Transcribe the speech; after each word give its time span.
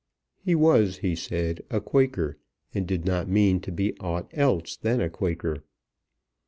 He 0.43 0.55
was 0.55 0.97
he 0.97 1.15
said 1.15 1.61
a 1.69 1.79
Quaker, 1.79 2.35
and 2.73 2.87
did 2.87 3.05
not 3.05 3.29
mean 3.29 3.59
to 3.59 3.71
be 3.71 3.95
aught 3.99 4.31
else 4.33 4.75
than 4.75 4.99
a 4.99 5.11
Quaker. 5.11 5.63